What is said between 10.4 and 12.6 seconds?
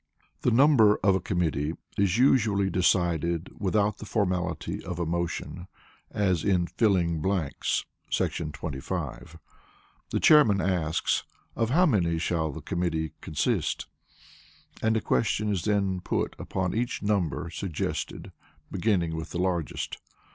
asks "of how many shall